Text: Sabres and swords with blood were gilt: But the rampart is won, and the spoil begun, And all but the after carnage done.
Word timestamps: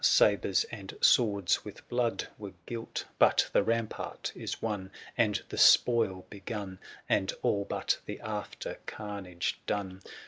Sabres 0.03 0.63
and 0.71 0.97
swords 0.99 1.63
with 1.63 1.87
blood 1.87 2.27
were 2.39 2.53
gilt: 2.65 3.05
But 3.19 3.47
the 3.53 3.61
rampart 3.61 4.31
is 4.33 4.59
won, 4.59 4.89
and 5.15 5.39
the 5.49 5.59
spoil 5.59 6.25
begun, 6.31 6.79
And 7.07 7.31
all 7.43 7.65
but 7.65 7.99
the 8.07 8.19
after 8.21 8.79
carnage 8.87 9.59
done. 9.67 10.01